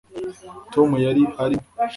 tom 0.73 0.89
yari 1.05 1.23
arimo 1.43 1.67